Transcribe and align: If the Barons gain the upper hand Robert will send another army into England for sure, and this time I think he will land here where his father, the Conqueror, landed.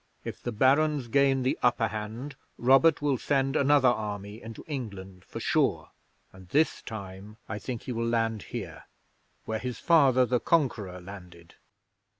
If 0.25 0.41
the 0.41 0.51
Barons 0.51 1.07
gain 1.09 1.43
the 1.43 1.59
upper 1.61 1.89
hand 1.89 2.35
Robert 2.57 3.03
will 3.03 3.19
send 3.19 3.55
another 3.55 3.87
army 3.89 4.41
into 4.41 4.63
England 4.67 5.23
for 5.23 5.39
sure, 5.39 5.91
and 6.33 6.49
this 6.49 6.81
time 6.81 7.37
I 7.47 7.59
think 7.59 7.83
he 7.83 7.91
will 7.91 8.07
land 8.09 8.41
here 8.49 8.85
where 9.45 9.59
his 9.59 9.77
father, 9.77 10.25
the 10.25 10.39
Conqueror, 10.39 10.99
landed. 10.99 11.53